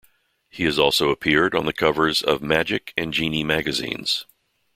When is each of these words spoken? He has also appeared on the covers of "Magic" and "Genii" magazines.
He 0.49 0.63
has 0.63 0.79
also 0.79 1.11
appeared 1.11 1.53
on 1.53 1.67
the 1.67 1.73
covers 1.73 2.23
of 2.23 2.41
"Magic" 2.41 2.91
and 2.97 3.13
"Genii" 3.13 3.43
magazines. 3.43 4.25